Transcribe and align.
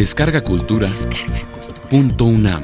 Descarga 0.00 0.40
Cultura. 0.42 0.88
Punto 1.90 2.24
UNAM. 2.24 2.62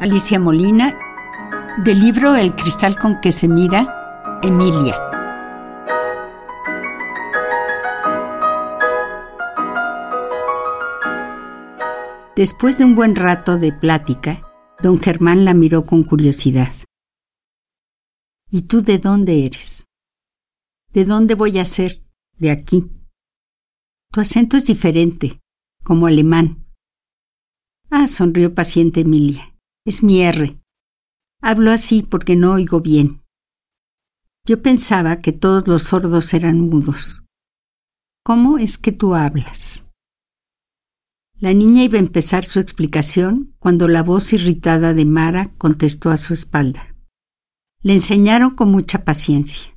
Alicia 0.00 0.38
Molina, 0.38 0.94
del 1.82 1.98
libro 1.98 2.36
El 2.36 2.54
cristal 2.54 2.96
con 2.96 3.20
que 3.20 3.32
se 3.32 3.48
mira, 3.48 4.38
Emilia. 4.44 5.15
Después 12.36 12.76
de 12.76 12.84
un 12.84 12.94
buen 12.94 13.16
rato 13.16 13.56
de 13.56 13.72
plática, 13.72 14.42
don 14.82 15.00
Germán 15.00 15.46
la 15.46 15.54
miró 15.54 15.86
con 15.86 16.02
curiosidad. 16.02 16.70
¿Y 18.50 18.66
tú 18.66 18.82
de 18.82 18.98
dónde 18.98 19.46
eres? 19.46 19.86
¿De 20.92 21.06
dónde 21.06 21.34
voy 21.34 21.58
a 21.58 21.64
ser? 21.64 22.02
De 22.36 22.50
aquí. 22.50 22.90
Tu 24.12 24.20
acento 24.20 24.58
es 24.58 24.66
diferente, 24.66 25.40
como 25.82 26.06
alemán. 26.06 26.66
Ah, 27.88 28.06
sonrió 28.06 28.54
paciente 28.54 29.00
Emilia. 29.00 29.56
Es 29.86 30.02
mi 30.02 30.20
R. 30.20 30.60
Hablo 31.40 31.70
así 31.70 32.02
porque 32.02 32.36
no 32.36 32.52
oigo 32.52 32.82
bien. 32.82 33.22
Yo 34.44 34.60
pensaba 34.60 35.22
que 35.22 35.32
todos 35.32 35.66
los 35.66 35.84
sordos 35.84 36.34
eran 36.34 36.60
mudos. 36.60 37.24
¿Cómo 38.22 38.58
es 38.58 38.76
que 38.76 38.92
tú 38.92 39.14
hablas? 39.14 39.85
La 41.38 41.52
niña 41.52 41.82
iba 41.82 41.96
a 41.98 42.00
empezar 42.00 42.46
su 42.46 42.60
explicación 42.60 43.54
cuando 43.58 43.88
la 43.88 44.02
voz 44.02 44.32
irritada 44.32 44.94
de 44.94 45.04
Mara 45.04 45.52
contestó 45.58 46.08
a 46.08 46.16
su 46.16 46.32
espalda. 46.32 46.94
Le 47.82 47.92
enseñaron 47.92 48.54
con 48.54 48.70
mucha 48.70 49.04
paciencia. 49.04 49.76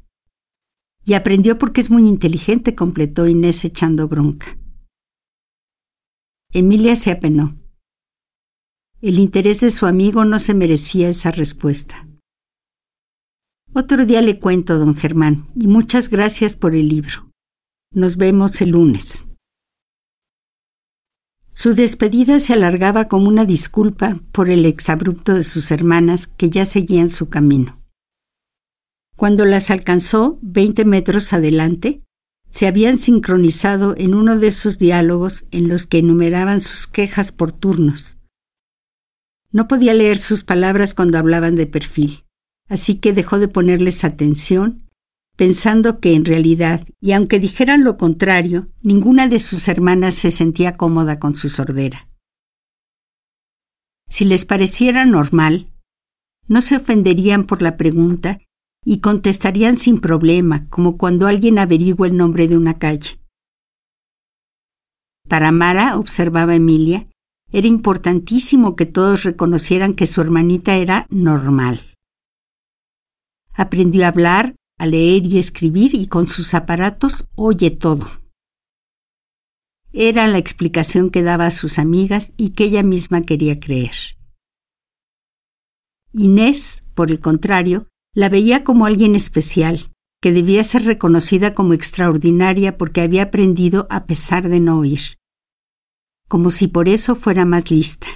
Y 1.04 1.16
aprendió 1.16 1.58
porque 1.58 1.82
es 1.82 1.90
muy 1.92 2.08
inteligente, 2.08 2.76
completó 2.76 3.28
Inés 3.28 3.66
echando 3.66 4.08
bronca. 4.08 4.58
Emilia 6.54 6.96
se 6.96 7.12
apenó. 7.12 7.58
El 9.02 9.20
interés 9.20 9.60
de 9.60 9.70
su 9.70 9.86
amigo 9.86 10.24
no 10.24 10.40
se 10.40 10.54
merecía 10.54 11.10
esa 11.10 11.32
respuesta. 11.32 12.08
Otro 13.74 14.06
día 14.06 14.22
le 14.22 14.40
cuento, 14.40 14.80
don 14.80 14.96
Germán, 14.96 15.48
y 15.56 15.68
muchas 15.68 16.10
gracias 16.10 16.56
por 16.56 16.74
el 16.74 16.88
libro. 16.88 17.30
Nos 17.92 18.16
vemos 18.16 18.62
el 18.62 18.70
lunes. 18.70 19.29
Su 21.62 21.74
despedida 21.74 22.40
se 22.40 22.54
alargaba 22.54 23.10
como 23.10 23.28
una 23.28 23.44
disculpa 23.44 24.18
por 24.32 24.50
el 24.50 24.66
exabrupto 24.66 25.34
de 25.34 25.44
sus 25.44 25.72
hermanas 25.72 26.26
que 26.26 26.50
ya 26.50 26.64
seguían 26.64 27.10
su 27.10 27.28
camino. 27.28 27.84
Cuando 29.18 29.44
las 29.44 29.70
alcanzó, 29.70 30.40
veinte 30.42 30.86
metros 30.86 31.34
adelante, 31.34 32.02
se 32.50 32.66
habían 32.66 32.98
sincronizado 32.98 33.94
en 33.98 34.16
uno 34.16 34.40
de 34.40 34.48
esos 34.48 34.78
diálogos 34.78 35.48
en 35.52 35.68
los 35.68 35.86
que 35.86 35.98
enumeraban 35.98 36.62
sus 36.62 36.88
quejas 36.88 37.34
por 37.34 37.52
turnos. 37.52 38.18
No 39.52 39.68
podía 39.68 39.94
leer 39.94 40.18
sus 40.18 40.46
palabras 40.46 40.94
cuando 40.94 41.18
hablaban 41.18 41.56
de 41.56 41.68
perfil, 41.68 42.24
así 42.70 42.96
que 42.96 43.12
dejó 43.12 43.38
de 43.38 43.50
ponerles 43.50 44.06
atención 44.06 44.89
pensando 45.40 46.02
que 46.02 46.16
en 46.16 46.26
realidad, 46.26 46.86
y 47.00 47.14
aunque 47.14 47.40
dijeran 47.40 47.86
lo 47.86 47.96
contrario, 47.96 48.68
ninguna 48.82 49.30
de 49.30 49.40
sus 49.40 49.70
hermanas 49.70 50.16
se 50.16 50.32
sentía 50.32 50.76
cómoda 50.76 51.18
con 51.18 51.34
su 51.34 51.48
sordera. 51.48 52.10
Si 54.10 54.26
les 54.26 54.44
pareciera 54.44 55.06
normal, 55.06 55.72
no 56.50 56.60
se 56.60 56.76
ofenderían 56.76 57.46
por 57.46 57.62
la 57.62 57.78
pregunta 57.78 58.42
y 58.84 59.00
contestarían 59.00 59.78
sin 59.78 60.02
problema, 60.02 60.68
como 60.68 60.98
cuando 60.98 61.26
alguien 61.26 61.58
averigua 61.58 62.08
el 62.08 62.18
nombre 62.18 62.50
de 62.50 62.58
una 62.58 62.78
calle. 62.78 63.22
Para 65.30 65.54
Mara, 65.54 65.98
observaba 65.98 66.54
Emilia, 66.54 67.08
era 67.50 67.70
importantísimo 67.70 68.76
que 68.76 68.86
todos 68.86 69.24
reconocieran 69.24 69.94
que 69.94 70.06
su 70.06 70.20
hermanita 70.20 70.76
era 70.76 71.08
normal. 71.10 71.80
Aprendió 73.54 74.04
a 74.04 74.10
hablar 74.10 74.59
a 74.80 74.88
leer 74.88 75.26
y 75.26 75.38
escribir 75.38 75.94
y 75.94 76.08
con 76.08 76.28
sus 76.28 76.54
aparatos 76.56 77.26
oye 77.36 77.70
todo. 77.70 78.08
Era 79.92 80.28
la 80.28 80.38
explicación 80.38 81.10
que 81.10 81.22
daba 81.22 81.48
a 81.48 81.52
sus 81.52 81.78
amigas 81.80 82.32
y 82.38 82.50
que 82.52 82.64
ella 82.64 82.84
misma 82.84 83.22
quería 83.22 83.60
creer. 83.60 84.18
Inés, 86.14 86.84
por 86.96 87.12
el 87.12 87.20
contrario, 87.20 87.88
la 88.16 88.30
veía 88.30 88.64
como 88.64 88.86
alguien 88.86 89.16
especial, 89.16 89.80
que 90.22 90.32
debía 90.32 90.64
ser 90.64 90.84
reconocida 90.86 91.54
como 91.54 91.74
extraordinaria 91.74 92.78
porque 92.78 93.02
había 93.02 93.24
aprendido 93.24 93.88
a 93.90 94.06
pesar 94.06 94.50
de 94.50 94.60
no 94.60 94.80
oír, 94.80 95.18
como 96.28 96.52
si 96.52 96.68
por 96.68 96.90
eso 96.90 97.16
fuera 97.16 97.46
más 97.46 97.70
lista. 97.70 98.08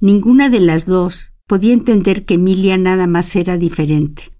Ninguna 0.00 0.48
de 0.48 0.60
las 0.60 0.86
dos 0.86 1.31
podía 1.52 1.74
entender 1.74 2.24
que 2.24 2.36
Emilia 2.36 2.78
nada 2.78 3.06
más 3.06 3.36
era 3.36 3.58
diferente. 3.58 4.32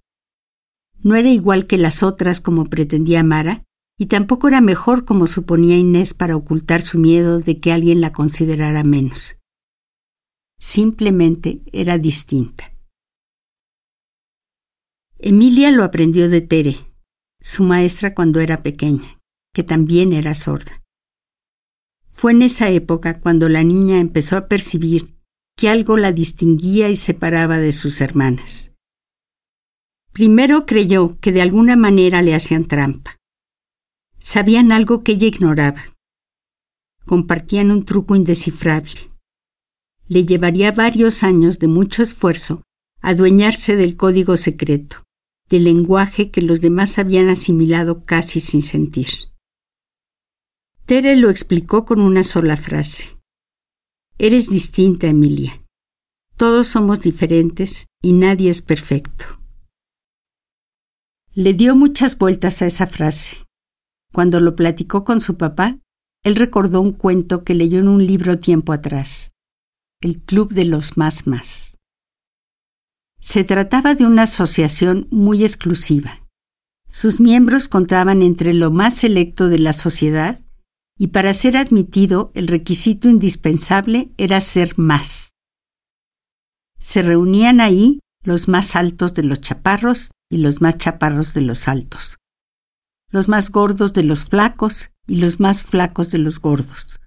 No 1.03 1.15
era 1.15 1.29
igual 1.29 1.67
que 1.67 1.77
las 1.77 2.03
otras 2.03 2.41
como 2.41 2.65
pretendía 2.65 3.23
Mara, 3.23 3.65
y 3.99 4.07
tampoco 4.07 4.49
era 4.49 4.63
mejor 4.63 5.05
como 5.05 5.27
suponía 5.27 5.77
Inés 5.77 6.15
para 6.15 6.37
ocultar 6.37 6.81
su 6.81 6.99
miedo 6.99 7.39
de 7.39 7.61
que 7.61 7.71
alguien 7.71 8.01
la 8.01 8.15
considerara 8.15 8.83
menos. 8.83 9.37
Simplemente 10.59 11.61
era 11.71 11.99
distinta. 11.99 12.73
Emilia 15.19 15.71
lo 15.71 15.85
aprendió 15.85 16.31
de 16.31 16.41
Tere, 16.41 16.77
su 17.43 17.63
maestra 17.63 18.15
cuando 18.15 18.41
era 18.41 18.63
pequeña, 18.63 19.21
que 19.53 19.63
también 19.63 20.15
era 20.15 20.35
sorda. 20.35 20.81
Fue 22.11 22.33
en 22.33 22.41
esa 22.41 22.71
época 22.71 23.21
cuando 23.21 23.51
la 23.51 23.65
niña 23.65 23.99
empezó 23.99 24.39
a 24.39 24.49
percibir 24.49 25.21
que 25.57 25.69
algo 25.69 25.97
la 25.97 26.13
distinguía 26.13 26.89
y 26.89 26.97
separaba 26.97 27.59
de 27.59 27.73
sus 27.73 28.01
hermanas. 28.01 28.73
Primero 30.13 30.67
creyó 30.67 31.19
que 31.21 31.33
de 31.33 31.43
alguna 31.43 31.77
manera 31.77 32.23
le 32.23 32.35
hacían 32.35 32.67
trampa. 32.67 33.17
Sabían 34.19 34.73
algo 34.73 35.03
que 35.03 35.13
ella 35.13 35.27
ignoraba. 35.27 35.83
Compartían 37.07 37.71
un 37.71 37.85
truco 37.85 38.15
indescifrable. 38.15 39.11
Le 40.07 40.27
llevaría 40.27 40.73
varios 40.73 41.23
años 41.23 41.59
de 41.59 41.69
mucho 41.69 42.03
esfuerzo 42.03 42.63
adueñarse 43.03 43.75
del 43.77 43.97
código 43.97 44.37
secreto, 44.37 45.03
del 45.51 45.65
lenguaje 45.65 46.31
que 46.31 46.41
los 46.41 46.61
demás 46.61 46.99
habían 46.99 47.29
asimilado 47.29 48.01
casi 48.01 48.41
sin 48.41 48.63
sentir. 48.63 49.09
Tere 50.87 51.17
lo 51.17 51.29
explicó 51.29 51.85
con 51.85 52.01
una 52.01 52.23
sola 52.23 52.57
frase. 52.57 53.19
Eres 54.19 54.51
distinta, 54.51 55.09
Emilia. 55.09 55.65
Todos 56.37 56.69
somos 56.69 57.01
diferentes 57.01 57.87
y 58.03 58.13
nadie 58.13 58.51
es 58.51 58.63
perfecto. 58.63 59.41
Le 61.35 61.55
dio 61.55 61.75
muchas 61.75 62.19
vueltas 62.19 62.63
a 62.63 62.67
esa 62.67 62.87
frase. 62.87 63.39
Cuando 64.13 64.39
lo 64.41 64.55
platicó 64.55 65.05
con 65.05 65.21
su 65.21 65.39
papá, 65.39 65.79
él 66.25 66.37
recordó 66.37 66.81
un 66.81 66.93
cuento 66.93 67.43
que 67.43 67.55
leyó 67.55 67.79
en 67.79 67.89
un 67.89 68.05
libro 68.05 68.39
tiempo 68.39 68.73
atrás, 68.73 69.33
El 70.01 70.21
Club 70.21 70.53
de 70.53 70.67
los 70.67 70.97
Más 70.97 71.27
Más. 71.27 71.79
Se 73.19 73.45
trataba 73.45 73.95
de 73.95 74.05
una 74.05 74.23
asociación 74.23 75.09
muy 75.11 75.43
exclusiva. 75.43 76.27
Sus 76.89 77.19
miembros 77.19 77.69
contaban 77.69 78.21
entre 78.21 78.53
lo 78.53 78.71
más 78.71 78.95
selecto 78.95 79.49
de 79.49 79.59
la 79.59 79.73
sociedad 79.73 80.42
y 80.99 81.09
para 81.09 81.35
ser 81.35 81.57
admitido 81.57 82.31
el 82.35 82.49
requisito 82.49 83.09
indispensable 83.09 84.13
era 84.17 84.41
ser 84.41 84.79
más. 84.79 85.33
Se 86.79 87.03
reunían 87.03 87.61
ahí 87.61 88.01
los 88.25 88.49
más 88.49 88.77
altos 88.77 89.15
de 89.15 89.23
los 89.23 89.41
chaparros 89.41 90.11
y 90.31 90.39
los 90.39 90.61
más 90.61 90.79
chaparros 90.79 91.35
de 91.35 91.43
los 91.43 91.69
altos, 91.69 92.19
los 93.11 93.29
más 93.29 93.51
gordos 93.51 93.93
de 93.93 94.05
los 94.05 94.25
flacos 94.25 94.91
y 95.07 95.17
los 95.17 95.41
más 95.41 95.63
flacos 95.63 96.11
de 96.11 96.19
los 96.19 96.41
gordos, 96.41 97.01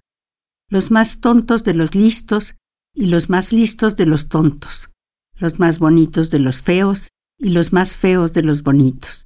los 0.70 0.92
más 0.92 1.20
tontos 1.22 1.64
de 1.64 1.74
los 1.74 1.96
listos 1.96 2.56
y 2.94 3.08
los 3.08 3.30
más 3.30 3.52
listos 3.52 3.96
de 3.96 4.06
los 4.06 4.30
tontos, 4.30 4.90
los 5.36 5.60
más 5.60 5.80
bonitos 5.80 6.30
de 6.30 6.40
los 6.40 6.62
feos 6.62 7.10
y 7.38 7.50
los 7.50 7.74
más 7.74 7.96
feos 7.96 8.34
de 8.34 8.44
los 8.44 8.64
bonitos, 8.64 9.25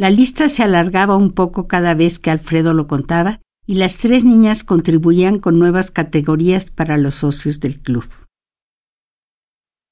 la 0.00 0.08
lista 0.08 0.48
se 0.48 0.62
alargaba 0.62 1.18
un 1.18 1.30
poco 1.30 1.66
cada 1.66 1.92
vez 1.94 2.18
que 2.18 2.30
Alfredo 2.30 2.72
lo 2.72 2.86
contaba 2.86 3.42
y 3.66 3.74
las 3.74 3.98
tres 3.98 4.24
niñas 4.24 4.64
contribuían 4.64 5.38
con 5.38 5.58
nuevas 5.58 5.90
categorías 5.90 6.70
para 6.70 6.96
los 6.96 7.16
socios 7.16 7.60
del 7.60 7.78
club. 7.78 8.08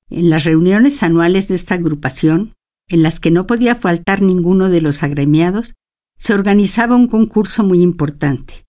En 0.09 0.31
las 0.31 0.45
reuniones 0.45 1.03
anuales 1.03 1.49
de 1.49 1.57
esta 1.57 1.75
agrupación, 1.75 2.55
en 2.89 3.03
las 3.03 3.21
que 3.21 3.31
no 3.31 3.47
podía 3.47 3.75
faltar 3.75 4.23
ninguno 4.23 4.71
de 4.71 4.81
los 4.81 5.03
agremiados, 5.03 5.75
se 6.17 6.33
organizaba 6.33 6.97
un 6.97 7.09
concurso 7.09 7.63
muy 7.63 7.83
importante. 7.83 8.65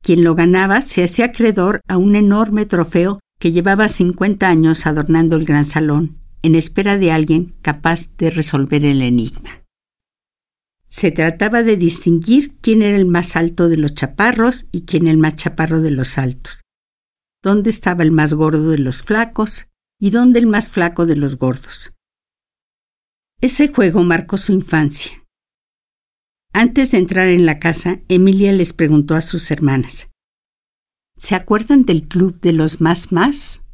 Quien 0.00 0.22
lo 0.22 0.36
ganaba 0.36 0.80
se 0.80 1.02
hacía 1.02 1.24
acreedor 1.24 1.80
a 1.88 1.96
un 1.96 2.14
enorme 2.14 2.66
trofeo 2.66 3.18
que 3.40 3.50
llevaba 3.50 3.88
50 3.88 4.48
años 4.48 4.86
adornando 4.86 5.34
el 5.34 5.44
gran 5.44 5.64
salón, 5.64 6.18
en 6.42 6.54
espera 6.54 6.98
de 6.98 7.10
alguien 7.10 7.56
capaz 7.62 8.10
de 8.16 8.30
resolver 8.30 8.84
el 8.84 9.02
enigma. 9.02 9.65
Se 10.86 11.10
trataba 11.10 11.62
de 11.62 11.76
distinguir 11.76 12.56
quién 12.60 12.82
era 12.82 12.96
el 12.96 13.06
más 13.06 13.36
alto 13.36 13.68
de 13.68 13.76
los 13.76 13.94
chaparros 13.94 14.66
y 14.72 14.82
quién 14.86 15.08
el 15.08 15.18
más 15.18 15.36
chaparro 15.36 15.80
de 15.80 15.90
los 15.90 16.18
altos, 16.18 16.62
dónde 17.42 17.70
estaba 17.70 18.02
el 18.02 18.12
más 18.12 18.34
gordo 18.34 18.70
de 18.70 18.78
los 18.78 19.02
flacos 19.02 19.66
y 20.00 20.10
dónde 20.10 20.38
el 20.38 20.46
más 20.46 20.68
flaco 20.68 21.06
de 21.06 21.16
los 21.16 21.36
gordos. 21.36 21.92
Ese 23.40 23.68
juego 23.68 24.02
marcó 24.02 24.38
su 24.38 24.52
infancia. 24.52 25.24
Antes 26.52 26.92
de 26.92 26.98
entrar 26.98 27.28
en 27.28 27.44
la 27.44 27.58
casa, 27.58 28.00
Emilia 28.08 28.52
les 28.52 28.72
preguntó 28.72 29.14
a 29.14 29.20
sus 29.20 29.50
hermanas, 29.50 30.08
¿Se 31.16 31.34
acuerdan 31.34 31.84
del 31.84 32.08
club 32.08 32.40
de 32.40 32.52
los 32.52 32.80
más 32.80 33.12
más? 33.12 33.65